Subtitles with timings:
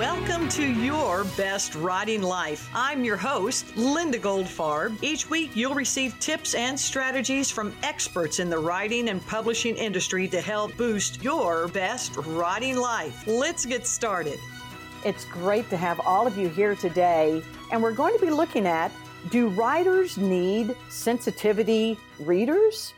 [0.00, 2.70] Welcome to your best writing life.
[2.72, 4.96] I'm your host, Linda Goldfarb.
[5.02, 10.26] Each week, you'll receive tips and strategies from experts in the writing and publishing industry
[10.28, 13.26] to help boost your best writing life.
[13.26, 14.38] Let's get started.
[15.04, 18.66] It's great to have all of you here today, and we're going to be looking
[18.66, 18.90] at
[19.28, 22.94] do writers need sensitivity readers?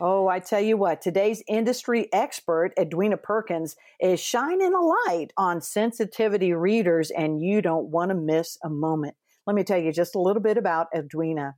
[0.00, 5.60] Oh, I tell you what, today's industry expert, Edwina Perkins, is shining a light on
[5.60, 9.16] sensitivity readers, and you don't want to miss a moment.
[9.44, 11.56] Let me tell you just a little bit about Edwina.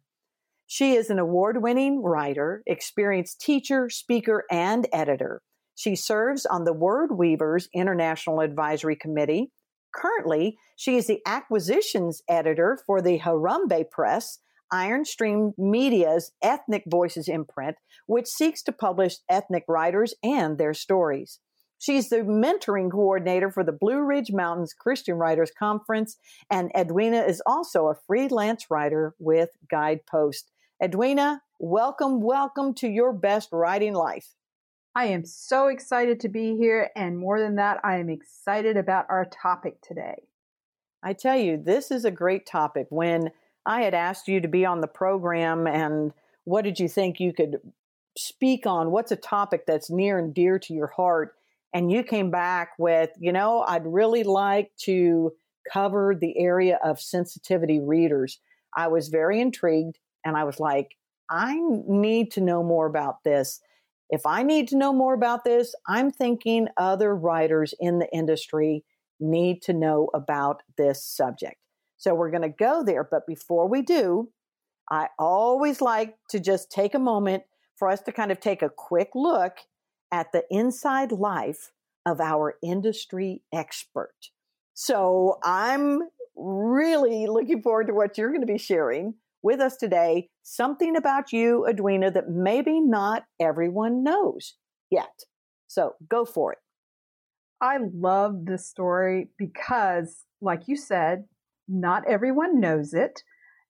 [0.67, 5.43] She is an award winning writer, experienced teacher, speaker, and editor.
[5.75, 9.51] She serves on the Word Weavers International Advisory Committee.
[9.95, 14.39] Currently, she is the acquisitions editor for the Harambee Press
[14.73, 21.41] Ironstream Media's Ethnic Voices imprint, which seeks to publish ethnic writers and their stories.
[21.79, 26.19] She's the mentoring coordinator for the Blue Ridge Mountains Christian Writers Conference,
[26.51, 30.51] and Edwina is also a freelance writer with Guidepost.
[30.83, 34.35] Edwina, welcome, welcome to your best writing life.
[34.95, 39.07] I am so excited to be here, and more than that, I am excited about
[39.09, 40.25] our topic today.
[41.03, 42.89] I tell you, this is a great topic.
[42.91, 43.31] When
[43.67, 46.13] I had asked you to be on the program, and
[46.45, 47.59] what did you think you could
[48.17, 48.91] speak on?
[48.91, 51.35] What's a topic that's near and dear to your heart?
[51.73, 55.33] And you came back with, you know, I'd really like to
[55.73, 58.41] cover the area of sensitivity readers.
[58.77, 60.97] I was very intrigued, and I was like,
[61.31, 63.61] I need to know more about this.
[64.09, 68.85] If I need to know more about this, I'm thinking other writers in the industry
[69.21, 71.57] need to know about this subject.
[72.01, 73.05] So we're going to go there.
[73.05, 74.31] But before we do,
[74.91, 77.43] I always like to just take a moment
[77.77, 79.59] for us to kind of take a quick look
[80.11, 81.73] at the inside life
[82.07, 84.15] of our industry expert.
[84.73, 86.01] So I'm
[86.35, 90.31] really looking forward to what you're going to be sharing with us today.
[90.43, 94.55] Something about you, Edwina, that maybe not everyone knows
[94.91, 95.25] yet.
[95.69, 96.59] So go for it.
[97.61, 101.27] I love this story because, like you said,
[101.71, 103.23] not everyone knows it.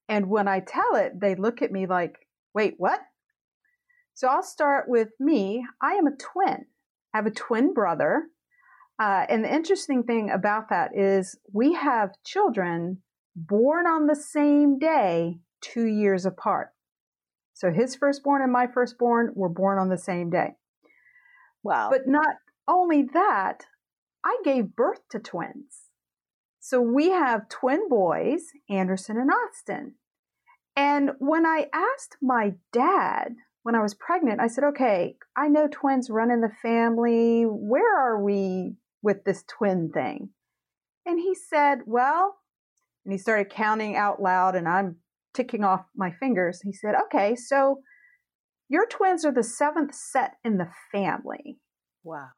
[0.09, 3.01] And when I tell it, they look at me like, wait, what?
[4.15, 5.65] So I'll start with me.
[5.81, 6.67] I am a twin.
[7.15, 8.25] I have a twin brother.
[9.01, 13.03] Uh, and the interesting thing about that is we have children
[13.35, 16.69] born on the same day, two years apart.
[17.55, 20.55] So his firstborn and my firstborn were born on the same day.
[21.63, 21.91] Wow.
[21.91, 23.65] But not only that,
[24.25, 25.90] I gave birth to twins.
[26.71, 29.95] So we have twin boys, Anderson and Austin.
[30.77, 35.67] And when I asked my dad when I was pregnant, I said, okay, I know
[35.67, 37.43] twins run in the family.
[37.43, 40.29] Where are we with this twin thing?
[41.05, 42.37] And he said, well,
[43.05, 44.99] and he started counting out loud, and I'm
[45.35, 46.63] ticking off my fingers.
[46.63, 47.81] He said, okay, so
[48.69, 51.59] your twins are the seventh set in the family.
[52.05, 52.29] Wow.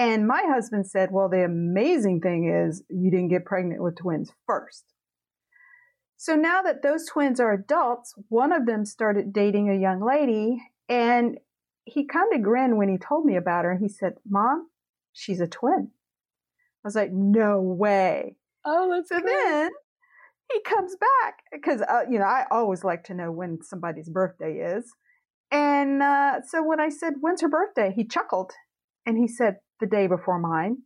[0.00, 4.32] And my husband said, Well, the amazing thing is you didn't get pregnant with twins
[4.46, 4.84] first.
[6.16, 10.62] So now that those twins are adults, one of them started dating a young lady,
[10.88, 11.38] and
[11.84, 13.76] he kind of grinned when he told me about her.
[13.76, 14.68] He said, Mom,
[15.12, 15.90] she's a twin.
[15.90, 18.36] I was like, No way.
[18.64, 19.70] Oh, that's so then
[20.50, 24.60] he comes back because, uh, you know, I always like to know when somebody's birthday
[24.60, 24.90] is.
[25.50, 27.92] And uh, so when I said, When's her birthday?
[27.94, 28.52] He chuckled
[29.04, 30.78] and he said, the day before mine.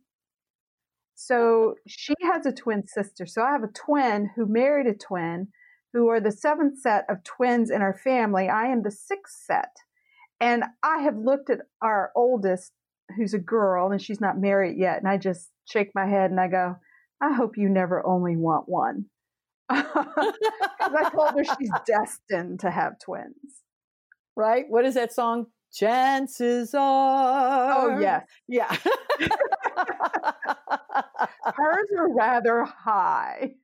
[1.15, 3.25] So she has a twin sister.
[3.25, 5.47] So I have a twin who married a twin
[5.93, 8.49] who are the seventh set of twins in our family.
[8.49, 9.77] I am the sixth set.
[10.41, 12.73] And I have looked at our oldest,
[13.15, 14.97] who's a girl, and she's not married yet.
[14.97, 16.75] And I just shake my head and I go,
[17.21, 19.05] I hope you never only want one.
[20.77, 23.63] Because I told her she's destined to have twins.
[24.35, 24.65] Right?
[24.67, 25.47] What is that song?
[25.75, 27.97] Chances oh, are.
[27.97, 28.25] Oh, yes.
[28.47, 28.75] Yeah.
[31.55, 33.55] Hers are rather high.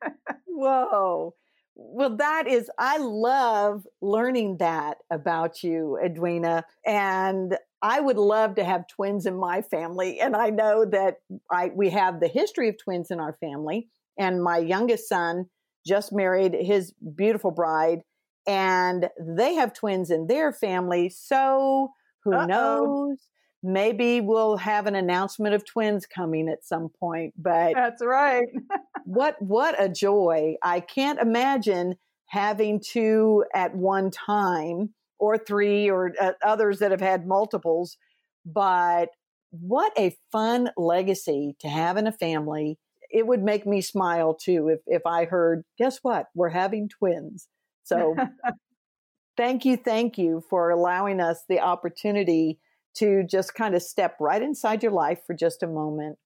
[0.45, 1.33] Whoa.
[1.75, 6.65] Well, that is, I love learning that about you, Edwina.
[6.85, 10.19] And I would love to have twins in my family.
[10.19, 13.87] And I know that I, we have the history of twins in our family.
[14.19, 15.45] And my youngest son
[15.87, 18.01] just married his beautiful bride,
[18.47, 21.09] and they have twins in their family.
[21.09, 21.91] So
[22.23, 22.45] who Uh-oh.
[22.45, 23.17] knows?
[23.63, 27.33] Maybe we'll have an announcement of twins coming at some point.
[27.37, 28.47] But that's right.
[29.05, 30.55] what what a joy!
[30.63, 31.95] I can't imagine
[32.27, 37.97] having two at one time or three or uh, others that have had multiples.
[38.45, 39.09] But
[39.51, 42.79] what a fun legacy to have in a family.
[43.11, 46.27] it would make me smile too if if I heard, guess what?
[46.33, 47.47] We're having twins.
[47.83, 48.15] So
[49.41, 52.59] thank you, thank you for allowing us the opportunity
[52.93, 56.19] to just kind of step right inside your life for just a moment.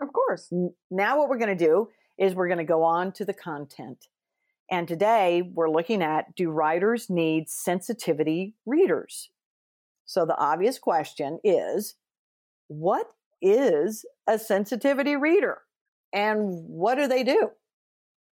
[0.00, 0.50] Of course.
[0.90, 4.06] Now, what we're going to do is we're going to go on to the content.
[4.70, 9.28] And today we're looking at do writers need sensitivity readers?
[10.06, 11.96] So the obvious question is
[12.68, 13.08] what
[13.42, 15.58] is a sensitivity reader
[16.14, 17.50] and what do they do?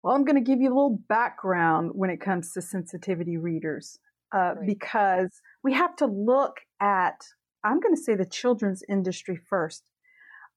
[0.02, 4.00] Well, I'm going to give you a little background when it comes to sensitivity readers
[4.36, 7.26] uh, because we have to look at,
[7.64, 9.84] I'm going to say the children's industry first.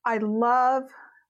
[0.04, 0.84] I love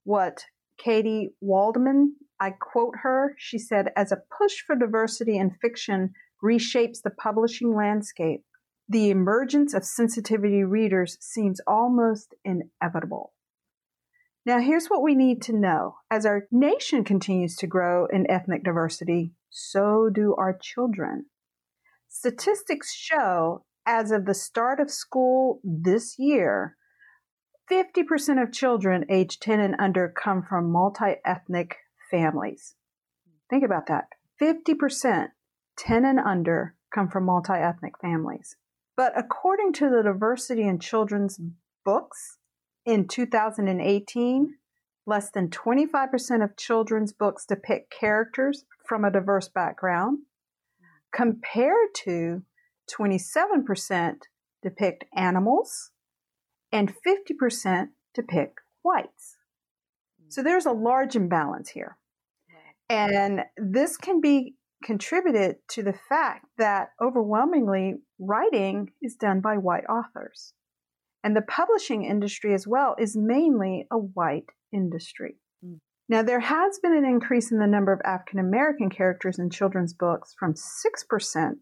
[0.04, 0.44] what
[0.78, 7.02] Katy Waldman, I quote her, she said, as a push for diversity in fiction reshapes
[7.02, 8.44] the publishing landscape,
[8.88, 13.34] the emergence of sensitivity readers seems almost inevitable.
[14.46, 15.96] Now, here's what we need to know.
[16.10, 21.26] As our nation continues to grow in ethnic diversity, so do our children.
[22.08, 26.76] Statistics show as of the start of school this year,
[27.70, 31.76] 50% of children aged 10 and under come from multi ethnic
[32.10, 32.74] families.
[33.50, 34.08] Think about that.
[34.40, 35.28] 50%,
[35.76, 38.56] 10 and under, come from multi ethnic families.
[38.96, 41.40] But according to the Diversity in Children's
[41.84, 42.38] Books
[42.84, 44.54] in 2018,
[45.06, 50.18] less than 25% of children's books depict characters from a diverse background,
[51.14, 52.42] compared to
[52.90, 54.16] 27%
[54.62, 55.90] depict animals
[56.72, 59.36] and 50% depict whites.
[60.20, 60.26] Hmm.
[60.30, 61.96] So there's a large imbalance here.
[62.90, 69.84] And this can be contributed to the fact that overwhelmingly writing is done by white
[69.84, 70.54] authors.
[71.22, 75.36] And the publishing industry as well is mainly a white industry.
[76.08, 79.92] Now, there has been an increase in the number of African American characters in children's
[79.92, 81.52] books from 6%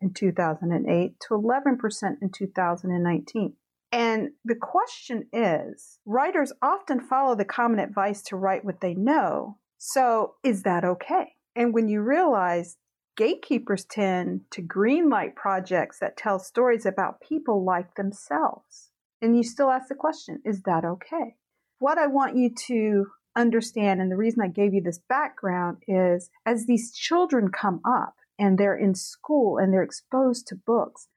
[0.00, 3.54] in 2008 to 11% in 2019.
[3.90, 9.58] And the question is writers often follow the common advice to write what they know.
[9.78, 11.32] So, is that okay?
[11.56, 12.76] And when you realize
[13.16, 18.90] gatekeepers tend to greenlight projects that tell stories about people like themselves,
[19.20, 21.36] and you still ask the question, is that okay?
[21.78, 23.06] What I want you to
[23.36, 28.14] understand, and the reason I gave you this background is as these children come up
[28.38, 31.08] and they're in school and they're exposed to books,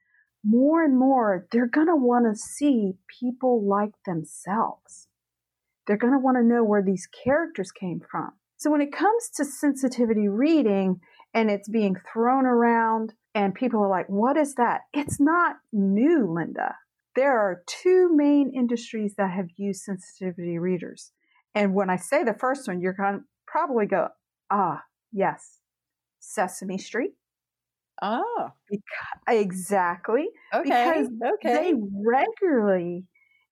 [0.44, 5.08] more and more they're going to want to see people like themselves.
[5.86, 8.32] They're going to want to know where these characters came from.
[8.56, 11.00] So when it comes to sensitivity reading
[11.32, 14.82] and it's being thrown around and people are like, what is that?
[14.92, 16.74] It's not new, Linda.
[17.14, 21.12] There are two main industries that have used sensitivity readers.
[21.58, 24.06] And when I say the first one, you're going to probably go,
[24.48, 25.58] ah, yes,
[26.20, 27.14] Sesame Street.
[28.00, 28.52] Ah.
[28.70, 28.84] Because,
[29.26, 30.28] exactly.
[30.54, 30.68] Okay.
[30.68, 31.54] Because okay.
[31.54, 31.74] they
[32.06, 33.06] regularly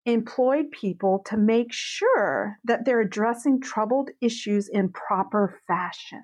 [0.04, 6.22] employed people to make sure that they're addressing troubled issues in proper fashion.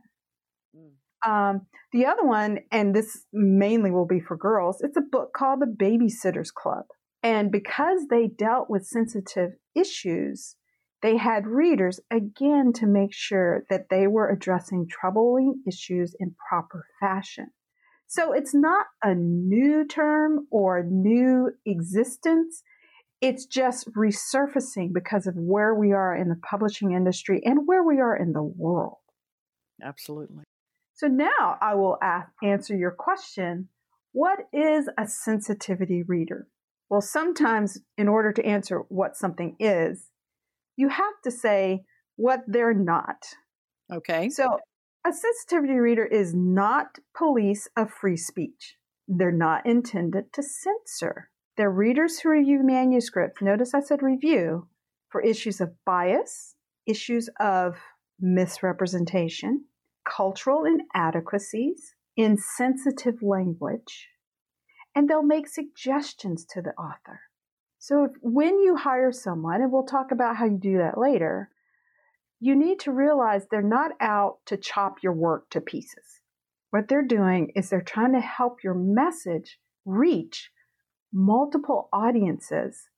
[0.77, 1.29] Mm.
[1.29, 5.59] Um, the other one, and this mainly will be for girls, it's a book called
[5.61, 6.85] The Babysitter's Club.
[7.25, 10.55] And because they dealt with sensitive issues,
[11.03, 16.87] they had readers again to make sure that they were addressing troubling issues in proper
[17.01, 17.49] fashion.
[18.07, 22.63] So it's not a new term or new existence.
[23.21, 28.01] It's just resurfacing because of where we are in the publishing industry and where we
[28.01, 28.99] are in the world.
[29.83, 30.45] Absolutely.
[30.95, 33.69] So now I will ask, answer your question
[34.13, 36.47] What is a sensitivity reader?
[36.91, 40.11] Well, sometimes in order to answer what something is,
[40.77, 41.83] you have to say
[42.17, 43.25] what they're not.
[43.93, 44.29] Okay.
[44.31, 44.59] So
[45.07, 48.77] a sensitivity reader is not police of free speech.
[49.09, 51.31] They're not intended to censor.
[51.57, 53.43] They're readers who review manuscripts.
[53.43, 54.69] Notice I said review
[55.11, 56.55] for issues of bias,
[56.87, 57.77] issues of
[58.21, 59.65] misrepresentation,
[60.09, 64.09] cultural inadequacies, insensitive language,
[64.95, 67.21] and they'll make suggestions to the author.
[67.83, 71.51] So if, when you hire someone, and we'll talk about how you do that later,
[72.39, 76.21] you need to realize they're not out to chop your work to pieces.
[76.71, 80.53] What they're doing is they're trying to help your message reach
[81.13, 82.89] multiple audiences.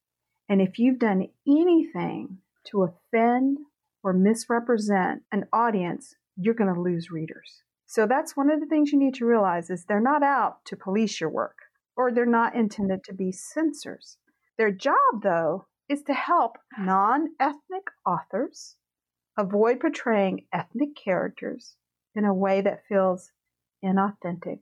[0.50, 3.60] And if you've done anything to offend
[4.02, 7.62] or misrepresent an audience, you're going to lose readers.
[7.86, 10.76] So that's one of the things you need to realize is they're not out to
[10.76, 11.56] police your work
[11.96, 14.18] or they're not intended to be censors.
[14.58, 18.76] Their job though is to help non-ethnic authors
[19.36, 21.76] avoid portraying ethnic characters
[22.14, 23.32] in a way that feels
[23.84, 24.60] inauthentic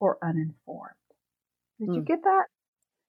[0.00, 0.94] or uninformed.
[1.78, 1.94] Did mm.
[1.94, 2.06] you hmm.
[2.06, 2.44] get that?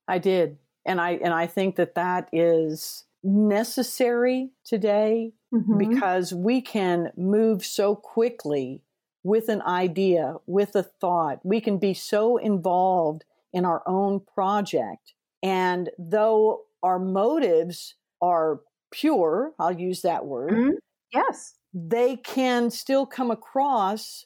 [0.08, 0.58] I did.
[0.86, 5.78] And I and I think that that is necessary today mm-hmm.
[5.78, 8.84] because we can move so quickly
[9.24, 11.40] with an idea, with a thought.
[11.44, 15.15] We can be so involved in our own project.
[15.46, 18.62] And though our motives are
[18.92, 20.52] pure, I'll use that word.
[20.52, 20.72] Mm-hmm.
[21.14, 21.54] Yes.
[21.72, 24.26] They can still come across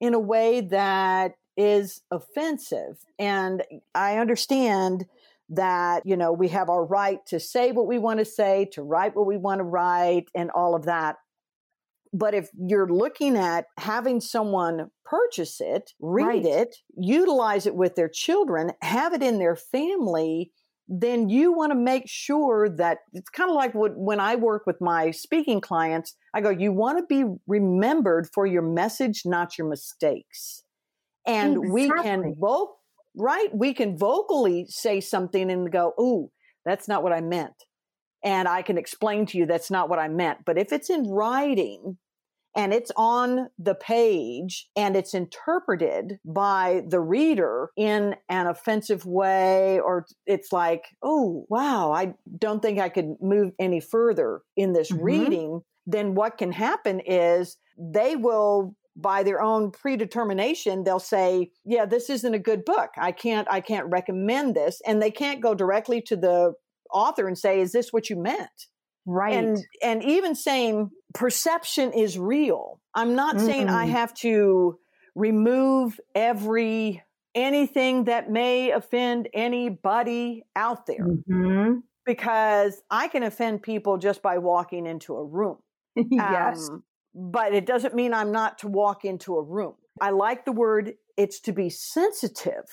[0.00, 2.98] in a way that is offensive.
[3.20, 3.62] And
[3.94, 5.06] I understand
[5.48, 8.82] that, you know, we have our right to say what we want to say, to
[8.82, 11.16] write what we want to write, and all of that.
[12.12, 16.44] But if you're looking at having someone purchase it, read right.
[16.44, 20.52] it, utilize it with their children, have it in their family,
[20.88, 24.64] then you want to make sure that it's kind of like what, when I work
[24.66, 29.56] with my speaking clients, I go, you want to be remembered for your message, not
[29.56, 30.64] your mistakes.
[31.26, 31.70] And exactly.
[31.70, 32.70] we can both,
[33.16, 33.48] right?
[33.54, 36.30] We can vocally say something and go, ooh,
[36.66, 37.54] that's not what I meant.
[38.24, 40.44] And I can explain to you that's not what I meant.
[40.44, 41.98] But if it's in writing,
[42.54, 49.80] and it's on the page and it's interpreted by the reader in an offensive way
[49.80, 54.90] or it's like oh wow i don't think i could move any further in this
[54.90, 55.04] mm-hmm.
[55.04, 61.86] reading then what can happen is they will by their own predetermination they'll say yeah
[61.86, 65.54] this isn't a good book i can't i can't recommend this and they can't go
[65.54, 66.52] directly to the
[66.92, 68.66] author and say is this what you meant
[69.04, 69.34] Right.
[69.34, 72.80] And and even saying perception is real.
[72.94, 73.46] I'm not mm-hmm.
[73.46, 74.78] saying I have to
[75.14, 77.02] remove every
[77.34, 81.06] anything that may offend anybody out there.
[81.06, 81.78] Mm-hmm.
[82.04, 85.58] Because I can offend people just by walking into a room.
[85.96, 86.68] yes.
[86.68, 86.82] Um,
[87.14, 89.74] but it doesn't mean I'm not to walk into a room.
[90.00, 92.64] I like the word it's to be sensitive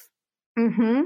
[0.57, 1.01] mm-hmm.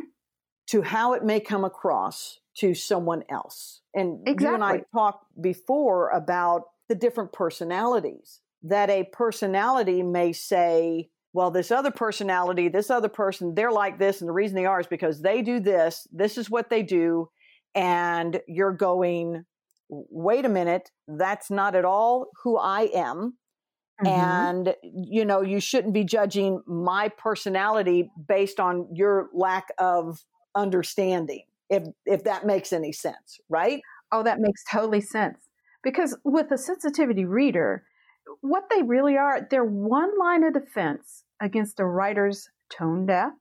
[0.69, 3.81] to how it may come across to someone else.
[3.93, 4.45] And exactly.
[4.45, 11.51] you and I talked before about the different personalities that a personality may say, well,
[11.51, 14.21] this other personality, this other person, they're like this.
[14.21, 16.07] And the reason they are is because they do this.
[16.11, 17.29] This is what they do.
[17.75, 19.45] And you're going,
[19.89, 23.37] wait a minute, that's not at all who I am.
[24.03, 24.07] Mm-hmm.
[24.07, 30.23] And, you know, you shouldn't be judging my personality based on your lack of
[30.55, 33.81] understanding if if that makes any sense, right?
[34.11, 35.39] Oh, that makes totally sense.
[35.83, 37.83] Because with a sensitivity reader,
[38.41, 43.31] what they really are, they're one line of defense against a writer's tone deaf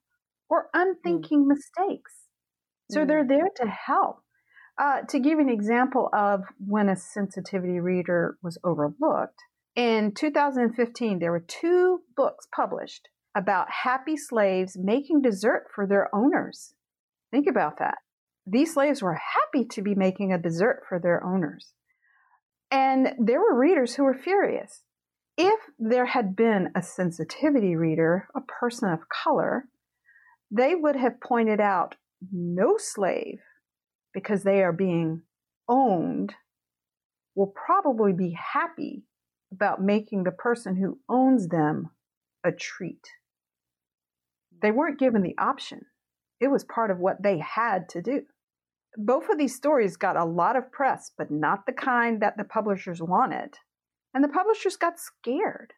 [0.49, 1.49] or unthinking mm.
[1.49, 2.13] mistakes.
[2.91, 3.09] So mm.
[3.09, 4.23] they're there to help.
[4.81, 9.39] Uh, to give an example of when a sensitivity reader was overlooked,
[9.77, 16.75] in 2015, there were two books published about happy slaves making dessert for their owners.
[17.31, 17.99] Think about that.
[18.47, 21.73] These slaves were happy to be making a dessert for their owners.
[22.71, 24.83] And there were readers who were furious.
[25.39, 29.65] If there had been a sensitivity reader, a person of color,
[30.51, 31.95] they would have pointed out
[32.33, 33.41] no slave,
[34.13, 35.23] because they are being
[35.69, 36.35] owned,
[37.35, 39.05] will probably be happy
[39.53, 41.91] about making the person who owns them
[42.45, 43.07] a treat.
[44.61, 45.87] They weren't given the option.
[46.43, 48.23] It was part of what they had to do.
[48.97, 52.45] Both of these stories got a lot of press, but not the kind that the
[52.45, 53.55] publishers wanted.
[54.13, 55.73] And the publishers got scared.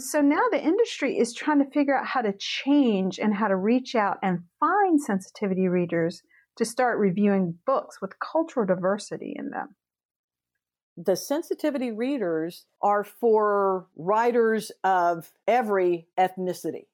[0.00, 3.56] So now the industry is trying to figure out how to change and how to
[3.56, 6.22] reach out and find sensitivity readers
[6.56, 9.76] to start reviewing books with cultural diversity in them.
[10.96, 16.86] The sensitivity readers are for writers of every ethnicity.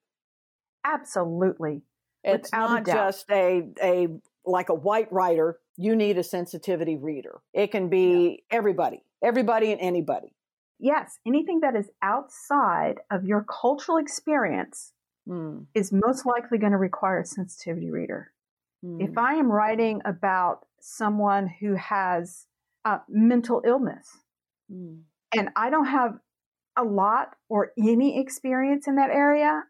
[0.85, 1.83] Absolutely.
[2.25, 4.09] It's not just a, a
[4.45, 5.59] like a white writer.
[5.77, 7.41] You need a sensitivity reader.
[7.53, 8.57] It can be yeah.
[8.57, 10.35] everybody, everybody and anybody.
[10.79, 14.93] Yes, anything that is outside of your cultural experience
[15.29, 15.67] mm.
[15.75, 18.33] is most likely going to require a sensitivity reader.
[18.85, 19.09] Mm.
[19.09, 22.47] If I am writing about someone who has
[22.85, 24.09] uh, mental illness
[24.71, 25.01] mm.
[25.35, 26.19] and I don't have
[26.77, 29.63] a lot or any experience in that area,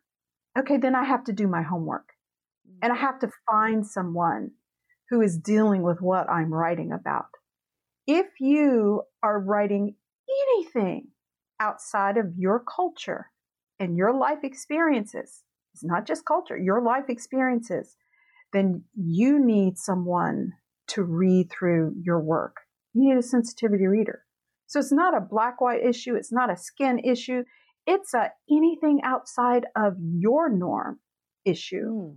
[0.58, 2.13] okay, then I have to do my homework.
[2.82, 4.50] And I have to find someone
[5.10, 7.26] who is dealing with what I'm writing about.
[8.06, 9.96] If you are writing
[10.28, 11.08] anything
[11.60, 13.30] outside of your culture
[13.78, 17.96] and your life experiences, it's not just culture, your life experiences,
[18.52, 20.52] then you need someone
[20.88, 22.56] to read through your work.
[22.92, 24.22] You need a sensitivity reader.
[24.66, 26.14] So it's not a black white issue.
[26.14, 27.42] It's not a skin issue.
[27.86, 31.00] It's a anything outside of your norm
[31.44, 32.16] issue mm.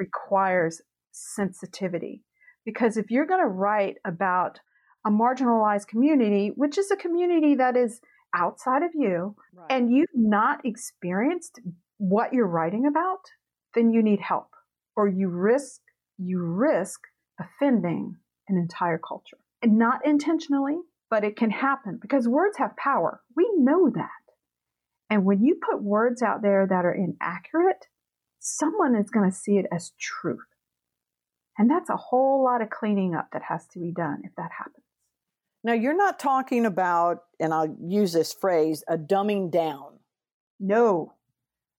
[0.00, 0.80] Requires
[1.12, 2.22] sensitivity.
[2.64, 4.58] Because if you're going to write about
[5.06, 8.00] a marginalized community, which is a community that is
[8.34, 9.66] outside of you, right.
[9.70, 11.60] and you've not experienced
[11.98, 13.20] what you're writing about,
[13.74, 14.48] then you need help
[14.96, 15.80] or you risk
[16.18, 17.00] you risk
[17.38, 18.16] offending
[18.48, 19.38] an entire culture.
[19.62, 20.76] And not intentionally,
[21.08, 23.20] but it can happen because words have power.
[23.36, 24.08] We know that.
[25.08, 27.86] And when you put words out there that are inaccurate,
[28.40, 30.40] someone is going to see it as truth.
[31.58, 34.50] And that's a whole lot of cleaning up that has to be done if that
[34.56, 34.84] happens.
[35.62, 39.98] Now, you're not talking about, and I'll use this phrase, a dumbing down.
[40.58, 41.12] No.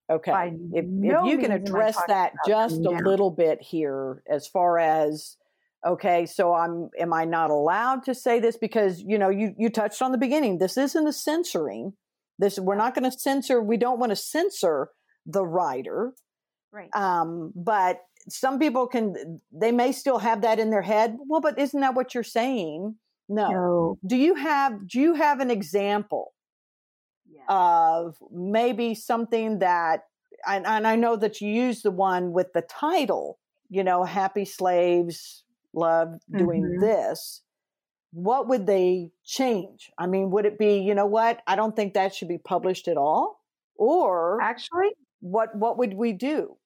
[0.10, 0.54] Okay.
[0.74, 3.04] If, no if you can address that just a down.
[3.04, 5.38] little bit here, as far as,
[5.84, 8.56] okay, so I'm, am I not allowed to say this?
[8.56, 10.60] Because, you know, you, you touched on the beginning.
[10.60, 11.94] This isn't a censoring.
[12.38, 14.90] This, we're not going to censor, we don't want to censor
[15.26, 16.14] the writer.
[16.72, 16.90] Right.
[16.96, 21.18] Um, but some people can, they may still have that in their head.
[21.28, 22.96] Well, but isn't that what you're saying?
[23.28, 23.50] No.
[23.50, 24.00] no.
[24.06, 26.34] Do you have do you have an example
[27.32, 27.46] yes.
[27.48, 30.02] of maybe something that
[30.46, 34.44] and, and I know that you use the one with the title, you know, happy
[34.44, 36.82] slaves love doing mm-hmm.
[36.82, 37.42] this.
[38.12, 39.92] What would they change?
[39.98, 42.88] I mean, would it be, you know what, I don't think that should be published
[42.88, 43.40] at all?
[43.76, 44.90] Or actually
[45.22, 46.58] what what would we do?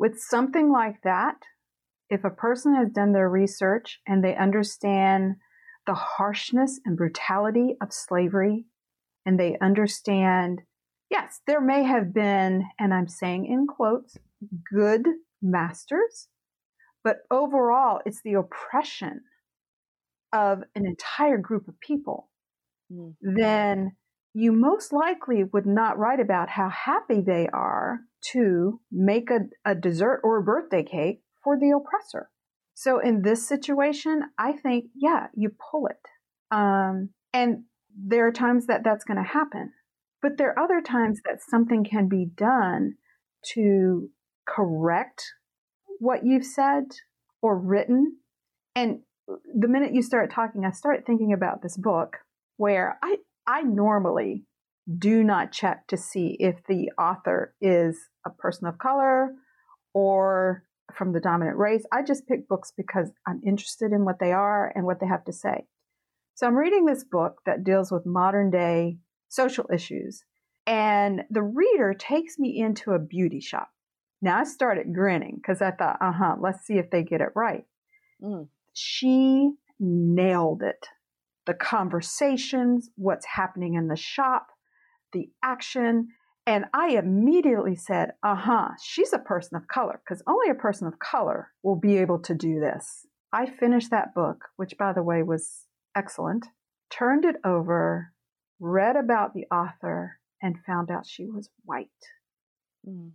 [0.00, 1.36] With something like that,
[2.08, 5.34] if a person has done their research and they understand
[5.86, 8.64] the harshness and brutality of slavery
[9.26, 10.62] and they understand,
[11.10, 14.16] yes, there may have been, and I'm saying in quotes,
[14.72, 15.06] good
[15.42, 16.28] masters,
[17.04, 19.20] but overall, it's the oppression
[20.32, 22.30] of an entire group of people.
[22.90, 23.34] Mm-hmm.
[23.36, 23.96] Then
[24.32, 28.00] you most likely would not write about how happy they are
[28.32, 32.30] to make a, a dessert or a birthday cake for the oppressor.
[32.74, 36.54] So in this situation, I think, yeah, you pull it.
[36.54, 37.64] Um, and
[37.94, 39.72] there are times that that's going to happen.
[40.22, 42.94] But there are other times that something can be done
[43.54, 44.10] to
[44.46, 45.24] correct
[45.98, 46.84] what you've said
[47.42, 48.16] or written.
[48.74, 52.18] And the minute you start talking, I start thinking about this book
[52.56, 53.16] where I,
[53.46, 54.44] I normally
[54.98, 59.30] do not check to see if the author is a person of color
[59.94, 61.84] or from the dominant race.
[61.92, 65.24] I just pick books because I'm interested in what they are and what they have
[65.24, 65.66] to say.
[66.34, 68.98] So I'm reading this book that deals with modern day
[69.28, 70.24] social issues,
[70.66, 73.68] and the reader takes me into a beauty shop.
[74.22, 77.30] Now I started grinning because I thought, uh huh, let's see if they get it
[77.34, 77.64] right.
[78.22, 78.48] Mm.
[78.72, 80.86] She nailed it.
[81.46, 84.48] The conversations, what's happening in the shop,
[85.12, 86.08] the action,
[86.46, 90.86] and I immediately said, uh huh, she's a person of color because only a person
[90.86, 93.06] of color will be able to do this.
[93.32, 96.46] I finished that book, which by the way was excellent,
[96.90, 98.12] turned it over,
[98.58, 101.88] read about the author, and found out she was white.
[102.86, 103.12] Mm.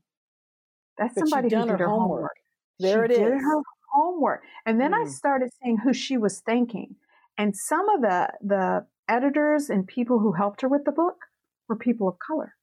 [0.97, 1.99] That's but somebody who did her homework.
[1.99, 2.37] homework.
[2.79, 3.41] There she it did is.
[3.41, 3.61] her
[3.93, 4.43] homework.
[4.65, 5.05] And then mm.
[5.05, 6.95] I started seeing who she was thinking.
[7.37, 11.17] And some of the, the editors and people who helped her with the book
[11.67, 12.55] were people of color.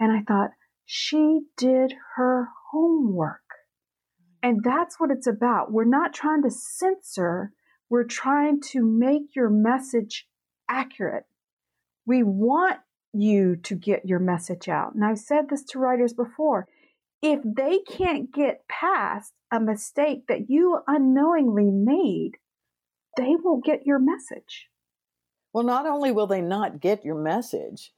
[0.00, 0.50] And I thought,
[0.84, 3.40] she did her homework.
[4.42, 5.72] And that's what it's about.
[5.72, 7.52] We're not trying to censor,
[7.88, 10.26] we're trying to make your message
[10.68, 11.24] accurate.
[12.06, 12.78] We want
[13.12, 14.94] you to get your message out.
[14.94, 16.68] And I've said this to writers before.
[17.22, 22.32] If they can't get past a mistake that you unknowingly made,
[23.16, 24.68] they won't get your message.
[25.52, 27.92] Well, not only will they not get your message,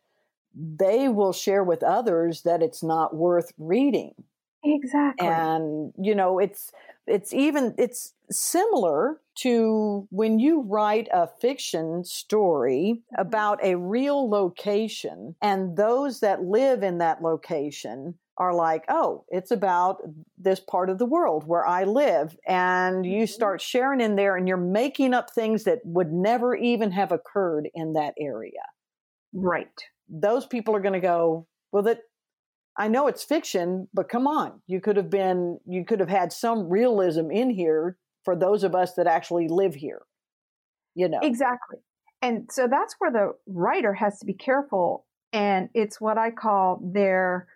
[0.55, 4.15] they will share with others that it's not worth reading.
[4.65, 5.27] Exactly.
[5.27, 6.73] And you know, it's
[7.07, 13.21] it's even it's similar to when you write a fiction story mm-hmm.
[13.21, 19.51] about a real location and those that live in that location are like, oh, it's
[19.51, 19.97] about
[20.37, 22.37] this part of the world where I live.
[22.47, 23.27] And you mm-hmm.
[23.27, 27.69] start sharing in there and you're making up things that would never even have occurred
[27.75, 28.53] in that area.
[29.33, 29.69] Right
[30.09, 32.01] those people are going to go, well, that
[32.79, 36.33] I know it's fiction, but come on, you could have been, you could have had
[36.33, 40.03] some realism in here for those of us that actually live here.
[40.95, 41.79] You know exactly,
[42.23, 46.81] and so that's where the writer has to be careful, and it's what I call
[46.95, 47.49] their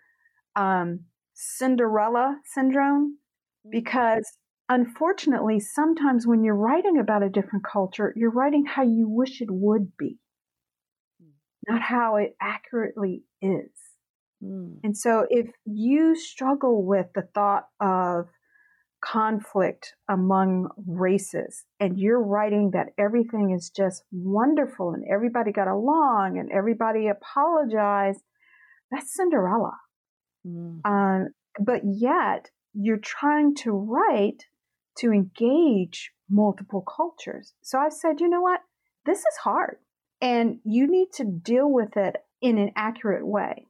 [0.55, 1.01] um,
[1.33, 3.17] Cinderella syndrome,
[3.65, 3.71] mm.
[3.71, 4.23] because
[4.69, 9.49] unfortunately, sometimes when you're writing about a different culture, you're writing how you wish it
[9.51, 10.19] would be.
[11.67, 13.71] not how it accurately is.
[14.43, 14.79] Mm.
[14.83, 18.27] And so if you struggle with the thought of
[19.03, 26.37] conflict among races and you're writing that everything is just wonderful and everybody got along
[26.37, 28.21] and everybody apologized,
[28.91, 29.77] that's Cinderella.
[30.47, 30.81] Mm.
[30.85, 31.27] Um,
[31.59, 34.45] but yet you're trying to write
[34.97, 37.53] to engage multiple cultures.
[37.61, 38.61] So I said, you know what?
[39.05, 39.77] This is hard
[40.21, 43.67] and you need to deal with it in an accurate way.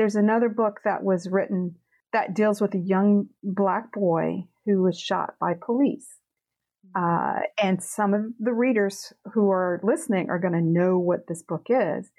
[0.00, 1.74] There's another book that was written
[2.14, 6.08] that deals with a young black boy who was shot by police.
[6.96, 11.42] Uh, and some of the readers who are listening are going to know what this
[11.42, 12.10] book is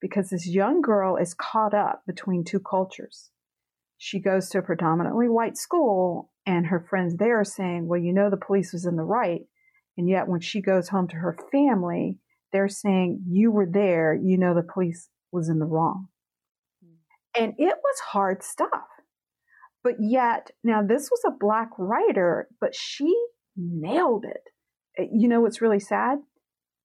[0.00, 3.30] because this young girl is caught up between two cultures.
[3.98, 8.12] She goes to a predominantly white school, and her friends there are saying, Well, you
[8.12, 9.40] know, the police was in the right.
[9.98, 12.20] And yet, when she goes home to her family,
[12.52, 16.06] they're saying, You were there, you know, the police was in the wrong.
[17.36, 18.88] And it was hard stuff.
[19.82, 23.14] But yet, now this was a black writer, but she
[23.56, 24.42] nailed it.
[24.98, 26.18] Uh, You know what's really sad?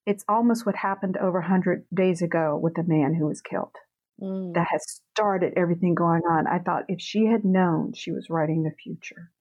[0.06, 3.76] It's almost what happened over 100 days ago with the man who was killed.
[4.22, 4.54] Mm.
[4.54, 4.84] That has
[5.14, 6.46] started everything going on.
[6.48, 9.32] I thought if she had known, she was writing the future.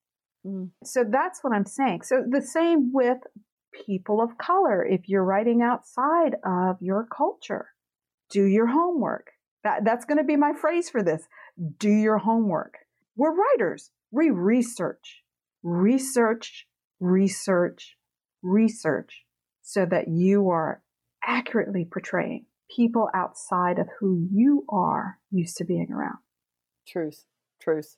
[0.47, 0.71] Mm.
[0.85, 2.03] So that's what I'm saying.
[2.03, 3.19] So the same with
[3.87, 4.85] people of color.
[4.85, 7.71] If you're writing outside of your culture,
[8.31, 9.31] do your homework.
[9.65, 11.23] That, that's going to be my phrase for this.
[11.79, 12.79] Do your homework.
[13.17, 13.91] We're writers.
[14.11, 15.23] We research,
[15.63, 16.67] research,
[17.01, 17.97] research,
[18.43, 19.25] research
[19.63, 20.83] so that you are
[21.25, 26.19] accurately portraying people outside of who you are used to being around.
[26.87, 27.25] Truth,
[27.61, 27.97] truth.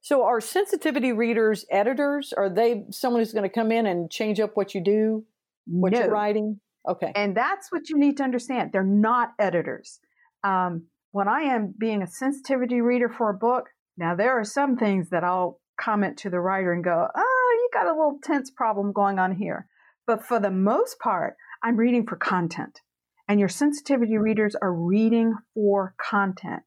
[0.00, 2.32] So, are sensitivity readers editors?
[2.32, 5.24] Are they someone who's going to come in and change up what you do,
[5.66, 5.98] what No.
[5.98, 6.60] you're writing?
[6.88, 7.10] Okay.
[7.16, 8.70] And that's what you need to understand.
[8.72, 9.98] They're not editors.
[10.46, 13.64] Um, when I am being a sensitivity reader for a book,
[13.96, 17.70] now there are some things that I'll comment to the writer and go, oh, you
[17.72, 19.66] got a little tense problem going on here.
[20.06, 22.80] But for the most part, I'm reading for content.
[23.28, 26.62] And your sensitivity readers are reading for content.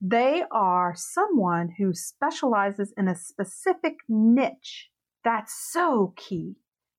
[0.00, 4.88] They are someone who specializes in a specific niche.
[5.22, 6.54] That's so key.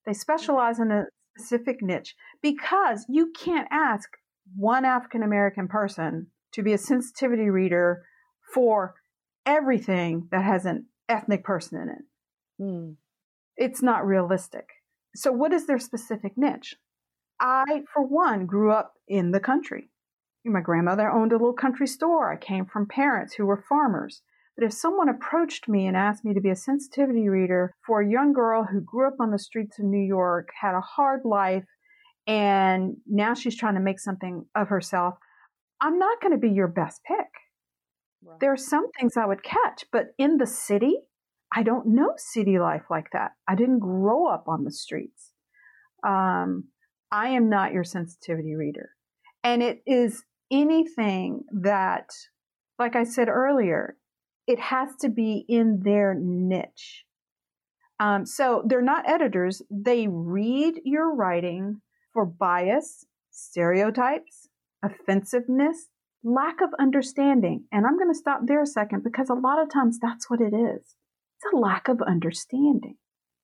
[0.05, 1.05] They specialize in a
[1.37, 4.09] specific niche because you can't ask
[4.55, 8.03] one African American person to be a sensitivity reader
[8.53, 8.95] for
[9.45, 12.63] everything that has an ethnic person in it.
[12.63, 12.95] Mm.
[13.57, 14.67] It's not realistic.
[15.15, 16.75] So, what is their specific niche?
[17.39, 19.89] I, for one, grew up in the country.
[20.45, 22.31] My grandmother owned a little country store.
[22.31, 24.21] I came from parents who were farmers.
[24.55, 28.09] But if someone approached me and asked me to be a sensitivity reader for a
[28.09, 31.63] young girl who grew up on the streets of New York, had a hard life,
[32.29, 35.15] and now she's trying to make something of herself,
[35.81, 37.25] I'm not going to be your best pick.
[38.23, 38.39] Right.
[38.39, 40.97] There are some things I would catch, but in the city,
[41.51, 43.31] I don't know city life like that.
[43.47, 45.31] I didn't grow up on the streets.
[46.07, 46.65] Um,
[47.11, 48.91] I am not your sensitivity reader.
[49.43, 52.11] And it is anything that,
[52.77, 53.95] like I said earlier,
[54.45, 57.05] it has to be in their niche.
[57.99, 59.63] Um, so they're not editors.
[59.71, 61.81] They read your writing
[62.19, 64.49] for bias, stereotypes,
[64.84, 65.88] offensiveness,
[66.21, 67.63] lack of understanding.
[67.71, 70.41] And I'm going to stop there a second because a lot of times that's what
[70.41, 70.82] it is.
[70.82, 72.97] It's a lack of understanding.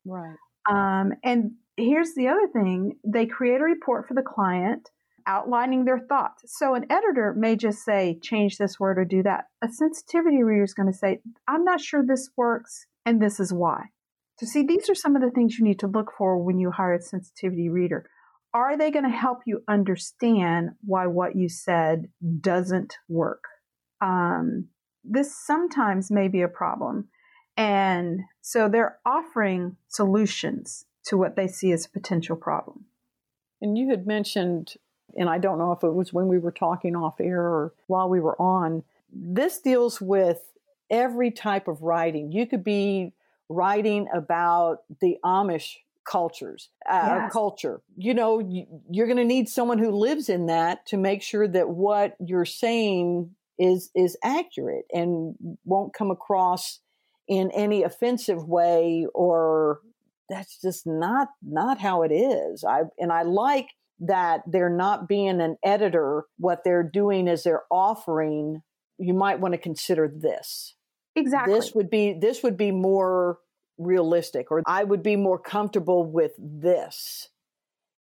[0.05, 0.35] Right.
[0.69, 4.89] Um, and here's the other thing they create a report for the client
[5.25, 6.43] outlining their thoughts.
[6.47, 9.45] So an editor may just say, change this word or do that.
[9.63, 13.53] A sensitivity reader is going to say, I'm not sure this works, and this is
[13.53, 13.85] why.
[14.37, 16.71] So, see, these are some of the things you need to look for when you
[16.71, 18.09] hire a sensitivity reader.
[18.55, 22.07] Are they going to help you understand why what you said
[22.39, 23.43] doesn't work?
[23.99, 24.69] Um,
[25.03, 27.09] this sometimes may be a problem.
[27.57, 32.85] And so they're offering solutions to what they see as a potential problem.
[33.61, 34.75] And you had mentioned,
[35.17, 38.07] and I don't know if it was when we were talking off air or while
[38.07, 40.39] we were on, this deals with
[40.89, 42.31] every type of writing.
[42.31, 43.11] You could be
[43.49, 47.33] writing about the Amish cultures, uh, Yes.
[47.33, 47.81] culture.
[47.97, 51.47] You know, you, you're going to need someone who lives in that to make sure
[51.47, 56.81] that what you're saying is is accurate and won't come across
[57.27, 59.79] in any offensive way or
[60.29, 62.63] that's just not not how it is.
[62.63, 63.67] I and I like
[63.99, 66.25] that they're not being an editor.
[66.37, 68.61] What they're doing is they're offering.
[68.97, 70.75] You might want to consider this.
[71.15, 71.53] Exactly.
[71.53, 73.39] This would be this would be more
[73.77, 77.29] realistic, or I would be more comfortable with this.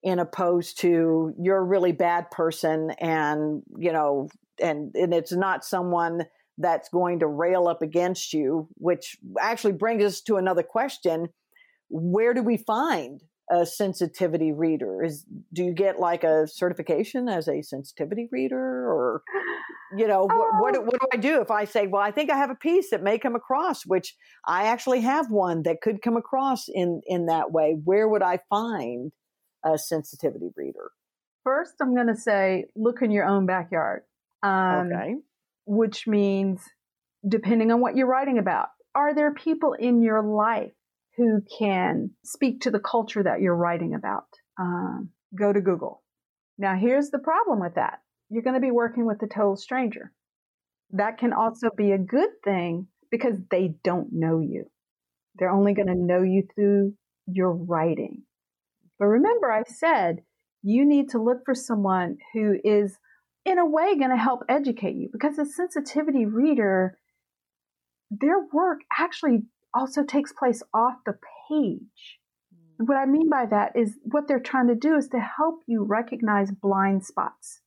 [0.03, 4.27] in opposed to you're a really bad person and you know
[4.61, 6.25] and and it's not someone
[6.57, 11.29] that's going to rail up against you which actually brings us to another question
[11.89, 15.03] where do we find a sensitivity reader?
[15.03, 18.57] Is do you get like a certification as a sensitivity reader?
[18.57, 19.23] Or
[19.95, 20.81] you know what, what, Oh.
[20.81, 23.03] what do i do if i say well i think i have a piece that
[23.03, 24.15] may come across which
[24.47, 27.75] i actually have one that could come across in in that way.
[27.83, 29.11] Where would i find
[29.63, 30.91] a sensitivity reader?
[31.43, 34.03] First, I'm going to say look in your own backyard,
[34.41, 35.15] um, okay.
[35.65, 36.61] which means
[37.27, 40.71] depending on what you're writing about, are there people in your life
[41.17, 44.25] who can speak to the culture that you're writing about?
[44.59, 46.01] Um, go to Google.
[46.57, 47.99] Now, here's the problem with that
[48.29, 50.11] you're going to be working with a total stranger.
[50.91, 54.65] That can also be a good thing because they don't know you.
[55.35, 56.93] They're only going to know you through
[57.27, 58.23] your writing.
[58.99, 60.23] But remember, I said
[60.61, 62.97] you need to look for someone who is,
[63.45, 66.97] in a way, going to help educate you because a sensitivity reader,
[68.09, 71.17] their work actually also takes place off the
[71.49, 72.19] page.
[72.79, 75.61] And what I mean by that is what they're trying to do is to help
[75.67, 77.61] you recognize blind spots,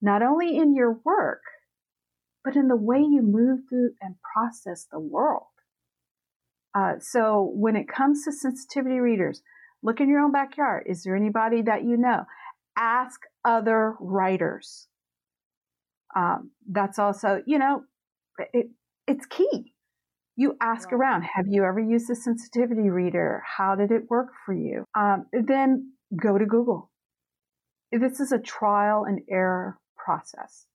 [0.00, 1.42] not only in your work,
[2.44, 5.46] but in the way you move through and process the world.
[6.74, 9.42] Uh, so when it comes to sensitivity readers,
[9.82, 10.84] look in your own backyard.
[10.86, 12.24] Is there anybody that you know?
[12.76, 14.86] Ask other writers.
[16.14, 17.82] Um, that's also, you know,
[18.52, 18.70] it,
[19.06, 19.74] it's key.
[20.40, 20.96] You ask Right.
[20.96, 21.22] around.
[21.24, 23.42] Have you ever used a sensitivity reader?
[23.44, 24.86] How did it work for you?
[24.94, 26.90] Um, then go to Google.
[27.92, 30.66] This is a trial and error process.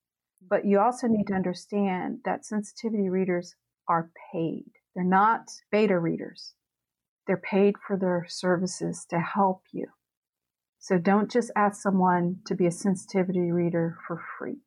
[0.47, 3.55] But you also need to understand that sensitivity readers
[3.87, 4.69] are paid.
[4.93, 6.53] They're not beta readers.
[7.25, 9.87] They're paid for their services to help you.
[10.77, 14.61] So don't just ask someone to be a sensitivity reader for free.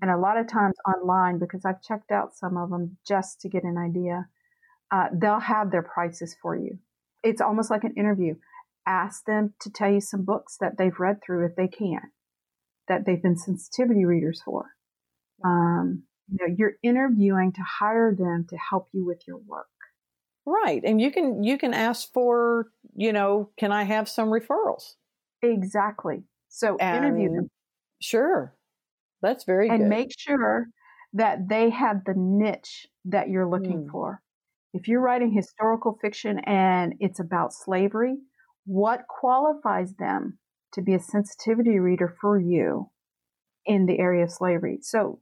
[0.00, 3.48] And a lot of times online, because I've checked out some of them just to
[3.48, 4.28] get an idea,
[4.90, 6.78] uh, they'll have their prices for you.
[7.22, 8.34] It's almost like an interview.
[8.86, 12.00] Ask them to tell you some books that they've read through if they can,
[12.88, 14.70] that they've been sensitivity readers for.
[15.44, 19.66] Um, you know, you're interviewing to hire them to help you with your work.
[20.46, 24.94] right and you can you can ask for you know can i have some referrals
[25.42, 26.24] Exactly.
[26.48, 27.50] So interview them
[28.00, 28.54] sure
[29.22, 30.68] that's very and good make sure
[31.12, 33.90] that they have the niche that you're looking Hmm.
[33.90, 34.22] for.
[34.72, 38.18] If you're writing historical fiction and it's about slavery,
[38.66, 40.38] what qualifies them
[40.72, 42.90] to be a sensitivity reader for you
[43.66, 44.78] in the area of slavery?
[44.82, 45.20] So,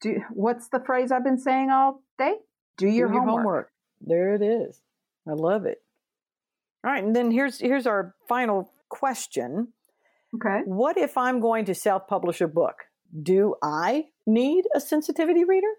[0.00, 2.36] do, what's the phrase I've been saying all day?
[2.78, 3.70] Do your, Do homework.
[4.00, 4.80] There it is.
[5.28, 5.78] I love it.
[6.84, 9.72] All right, and then here's here's our final question.
[10.34, 10.60] Okay.
[10.64, 12.76] What if I'm going to self-publish a book?
[13.22, 15.72] Do I need a sensitivity reader?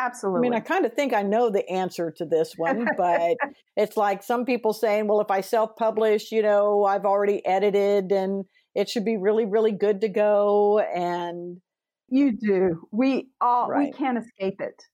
[0.00, 0.38] Absolutely.
[0.38, 3.36] I mean, I kind of think I know the answer to this one, but
[3.76, 8.10] it's like some people saying, well, if I self publish, you know, I've already edited
[8.10, 10.78] and it should be really, really good to go.
[10.78, 11.60] And
[12.08, 12.88] You do.
[12.90, 14.84] We all we can't escape it.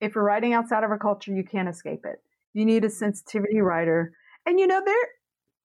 [0.00, 2.20] If you're writing outside of our culture, you can't escape it.
[2.52, 4.12] You need a sensitivity writer.
[4.44, 5.08] And you know there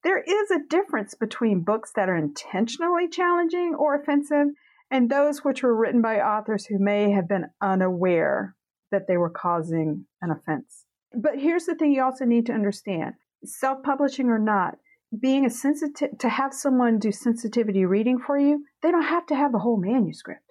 [0.03, 4.47] there is a difference between books that are intentionally challenging or offensive
[4.89, 8.55] and those which were written by authors who may have been unaware
[8.91, 10.85] that they were causing an offense.
[11.13, 13.15] But here's the thing you also need to understand.
[13.43, 14.77] Self-publishing or not,
[15.17, 19.35] being a sensitive to have someone do sensitivity reading for you, they don't have to
[19.35, 20.41] have the whole manuscript.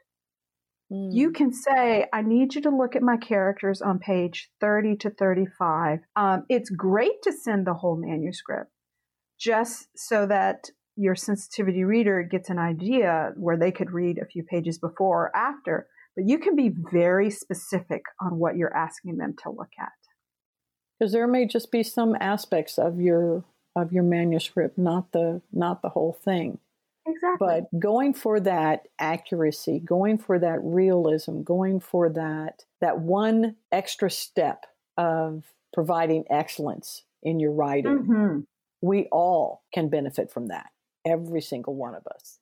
[0.88, 5.10] You can say, I need you to look at my characters on page 30 to
[5.10, 5.98] 35.
[6.14, 8.70] Um, it's great to send the whole manuscript
[9.36, 14.42] just so that your sensitivity reader gets an idea where they could read a few
[14.42, 15.86] pages before or after.
[16.16, 19.92] But you can be very specific on what you're asking them to look at.
[20.98, 23.44] because there may just be some aspects of your
[23.76, 26.58] of your manuscript, not the not the whole thing.
[27.06, 27.36] Exactly.
[27.46, 34.10] But going for that accuracy, going for that realism, going for that that one extra
[34.10, 34.64] step
[34.96, 38.46] of providing excellence in your writing, Mhm.
[38.80, 40.70] we all can benefit from that.
[41.06, 42.40] Every single one of us.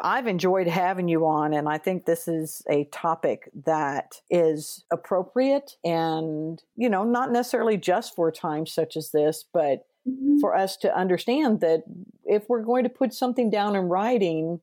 [0.00, 5.76] I've enjoyed having you on, and I think this is a topic that is appropriate
[5.84, 10.40] and, you know, not necessarily just for times such as this, but Mhm.
[10.40, 11.84] for us to understand that
[12.24, 14.60] if we're going to put something down in writing,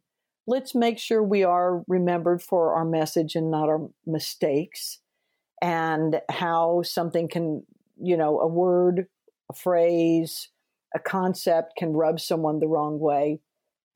[0.48, 5.00] let's make sure we are remembered for our message and not our mistakes
[5.62, 7.66] and how something can,
[8.02, 9.08] you know, a word,
[9.50, 10.51] a phrase,
[10.94, 13.40] a concept can rub someone the wrong way.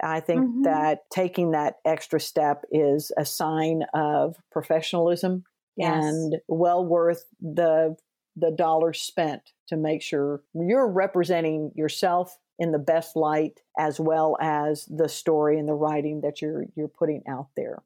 [0.01, 0.61] I think mm-hmm.
[0.63, 5.45] that taking that extra step is a sign of professionalism
[5.77, 6.03] yes.
[6.03, 7.95] and well worth the
[8.37, 14.37] the dollars spent to make sure you're representing yourself in the best light as well
[14.41, 17.81] as the story and the writing that you're you're putting out there.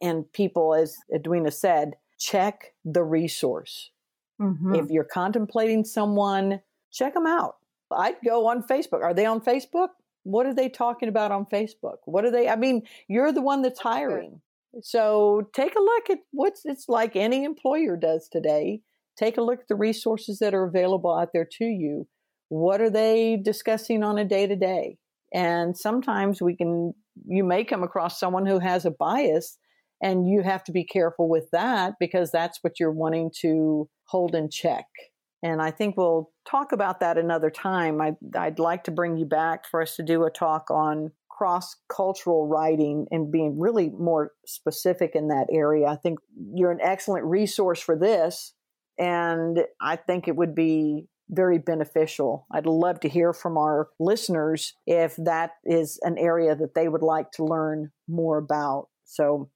[0.00, 3.90] And people as Edwina said, check the resource.
[4.40, 4.76] Mm-hmm.
[4.76, 6.60] If you're contemplating someone,
[6.92, 7.56] check them out.
[7.98, 9.02] I'd go on Facebook.
[9.02, 9.88] Are they on Facebook?
[10.22, 11.98] What are they talking about on Facebook?
[12.04, 12.48] What are they?
[12.48, 14.40] I mean, you're the one that's hiring.
[14.82, 18.82] So take a look at what's it's like any employer does today.
[19.18, 22.06] Take a look at the resources that are available out there to you.
[22.48, 24.98] What are they discussing on a day to day?
[25.32, 26.94] And sometimes we can,
[27.26, 29.58] you may come across someone who has a bias
[30.02, 34.34] and you have to be careful with that because that's what you're wanting to hold
[34.34, 34.86] in check.
[35.42, 38.00] And I think we'll talk about that another time.
[38.00, 41.76] I, would like to bring you back for us to do a talk on cross
[41.88, 45.86] cultural writing and being really more specific in that area.
[45.86, 46.18] I think
[46.54, 48.52] you're an excellent resource for this.
[48.98, 52.46] And I think it would be very beneficial.
[52.52, 57.02] I'd love to hear from our listeners if that is an area that they would
[57.02, 58.88] like to learn more about.
[59.06, 59.48] So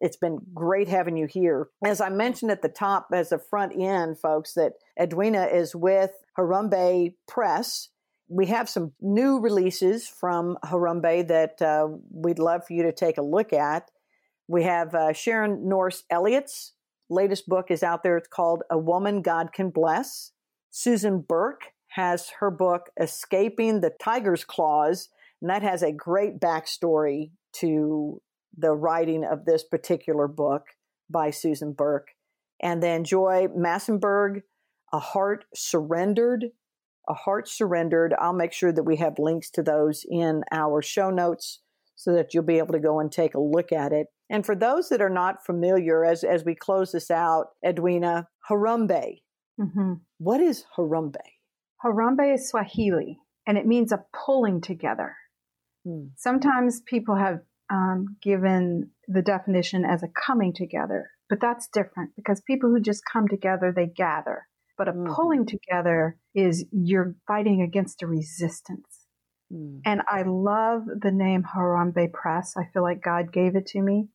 [0.00, 1.68] it's been great having you here.
[1.84, 6.10] As I mentioned at the top, as a front end, folks, that Edwina is with
[6.38, 7.88] Harambee Press.
[8.28, 13.18] We have some new releases from Harambee that uh, we'd love for you to take
[13.18, 13.90] a look at.
[14.48, 16.72] We have uh, Sharon Norris Elliott's
[17.10, 18.16] latest book is out there.
[18.16, 20.32] It's called A Woman God Can Bless.
[20.70, 25.08] Susan Burke has her book Escaping the Tiger's Claws,
[25.42, 28.22] and that has a great backstory to
[28.56, 30.66] the writing of this particular book
[31.08, 32.08] by Susan Burke.
[32.62, 34.42] And then Joy Massenburg,
[34.92, 36.46] A Heart Surrendered.
[37.08, 38.14] A Heart Surrendered.
[38.20, 41.60] I'll make sure that we have links to those in our show notes
[41.96, 44.06] so that you'll be able to go and take a look at it.
[44.30, 49.22] And for those that are not familiar, as, as we close this out, Edwina, Harambee.
[49.60, 49.94] Mm-hmm.
[50.18, 51.16] What is Harambee?
[51.84, 55.16] Harambee is Swahili, and it means a pulling together.
[55.84, 56.08] Hmm.
[56.16, 62.40] Sometimes people have um, given the definition as a coming together, but that's different because
[62.40, 64.46] people who just come together, they gather.
[64.76, 65.12] But a mm-hmm.
[65.12, 69.06] pulling together is you're fighting against a resistance.
[69.52, 69.80] Mm.
[69.84, 72.54] And I love the name Harambee Press.
[72.56, 74.08] I feel like God gave it to me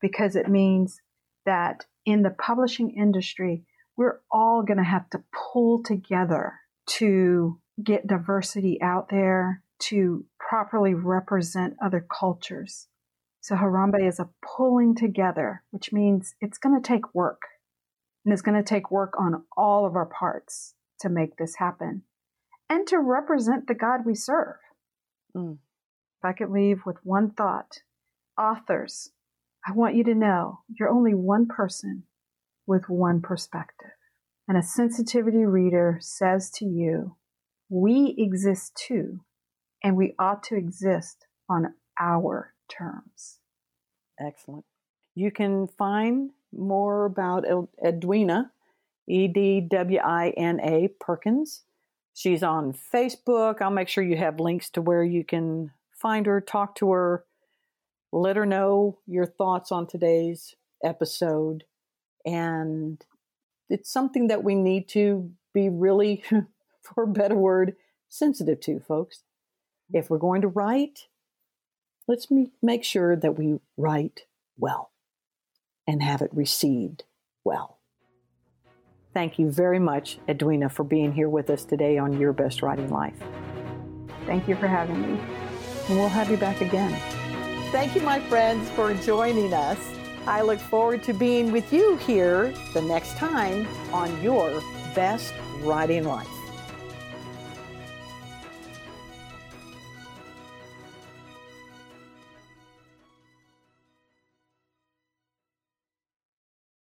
[0.00, 1.00] because it means
[1.46, 3.64] that in the publishing industry,
[3.96, 6.54] we're all going to have to pull together
[6.86, 12.88] to get diversity out there, to properly represent other cultures.
[13.44, 17.42] So Harambee is a pulling together, which means it's going to take work.
[18.24, 22.04] And it's going to take work on all of our parts to make this happen
[22.70, 24.56] and to represent the God we serve.
[25.36, 25.58] Mm.
[25.58, 27.80] If I could leave with one thought,
[28.40, 29.10] authors,
[29.68, 32.04] I want you to know you're only one person
[32.66, 33.90] with one perspective.
[34.48, 37.16] And a sensitivity reader says to you,
[37.68, 39.20] we exist too,
[39.82, 43.38] and we ought to exist on our terms.
[44.18, 44.64] Excellent.
[45.14, 47.44] You can find more about
[47.84, 48.50] Edwina,
[49.06, 51.62] E D W I N A Perkins.
[52.14, 53.60] She's on Facebook.
[53.60, 57.24] I'll make sure you have links to where you can find her, talk to her,
[58.12, 61.64] let her know your thoughts on today's episode.
[62.24, 63.04] And
[63.68, 66.22] it's something that we need to be really,
[66.82, 67.74] for a better word,
[68.08, 69.22] sensitive to, folks.
[69.92, 71.08] If we're going to write,
[72.06, 72.28] let's
[72.62, 74.22] make sure that we write
[74.56, 74.90] well
[75.86, 77.04] and have it received
[77.44, 77.78] well.
[79.12, 82.90] Thank you very much, Edwina, for being here with us today on Your Best Writing
[82.90, 83.22] Life.
[84.26, 85.20] Thank you for having me.
[85.88, 86.98] And we'll have you back again.
[87.70, 89.78] Thank you, my friends, for joining us.
[90.26, 94.62] I look forward to being with you here the next time on Your
[94.94, 96.33] Best Writing Life.